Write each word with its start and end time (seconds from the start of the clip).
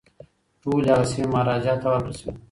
ټولي 0.61 0.89
هغه 0.93 1.05
سیمي 1.11 1.27
مهاراجا 1.33 1.73
ته 1.81 1.85
ورکړل 1.89 2.15
شوې. 2.19 2.31